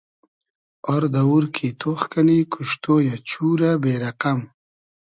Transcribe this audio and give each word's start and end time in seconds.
آر 0.93 1.03
دئوور 1.13 1.43
کی 1.55 1.67
تۉخ 1.79 2.01
کئنی 2.11 2.39
کوشتۉ 2.51 2.83
یۂ, 3.07 3.15
چورۂ 3.29 3.71
بې 3.81 3.93
رئقئم 4.03 4.39